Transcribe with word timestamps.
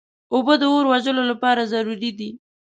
اوبه 0.33 0.53
د 0.59 0.63
اور 0.73 0.85
وژلو 0.91 1.23
لپاره 1.31 1.69
ضروري 1.73 2.11
دي. 2.19 2.29